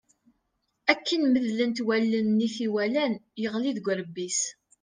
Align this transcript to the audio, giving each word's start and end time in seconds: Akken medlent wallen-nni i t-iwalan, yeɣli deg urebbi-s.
Akken 0.91 1.21
medlent 1.27 1.83
wallen-nni 1.87 2.45
i 2.51 2.53
t-iwalan, 2.55 3.13
yeɣli 3.41 3.71
deg 3.77 3.89
urebbi-s. 3.91 4.39